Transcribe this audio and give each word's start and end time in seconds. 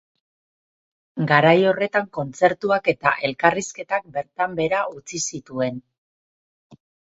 Garai 1.31 1.53
horretan 1.71 2.07
kontzertuak 2.19 2.89
eta 2.95 3.13
elkarrizketak 3.31 4.09
bertan 4.17 4.59
behera 4.63 4.83
utzi 4.99 5.23
zituen. 5.29 5.81